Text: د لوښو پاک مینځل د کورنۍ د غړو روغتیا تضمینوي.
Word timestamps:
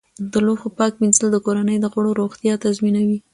د 0.31 0.33
لوښو 0.45 0.69
پاک 0.77 0.93
مینځل 1.01 1.27
د 1.31 1.37
کورنۍ 1.45 1.77
د 1.81 1.85
غړو 1.93 2.11
روغتیا 2.21 2.53
تضمینوي. 2.63 3.19